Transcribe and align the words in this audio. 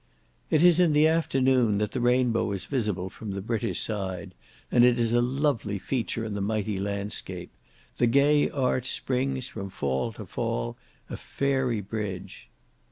It 0.49 0.63
is 0.63 0.79
in 0.79 0.93
the 0.93 1.05
afternoon 1.07 1.77
that 1.77 1.91
the 1.91 2.01
rainbow 2.01 2.51
is 2.53 2.65
visible 2.65 3.07
from 3.11 3.33
the 3.33 3.39
British 3.39 3.81
side; 3.81 4.33
and 4.71 4.83
it 4.83 4.97
is 4.97 5.13
a 5.13 5.21
lovely 5.21 5.77
feature 5.77 6.25
in 6.25 6.33
the 6.33 6.41
mighty 6.41 6.79
landscape. 6.79 7.51
The 7.97 8.07
gay 8.07 8.49
arch 8.49 8.89
springs 8.89 9.47
from 9.47 9.69
fall 9.69 10.11
to 10.13 10.25
fall, 10.25 10.75
a 11.07 11.17
fairy 11.17 11.81
bridge. 11.81 12.49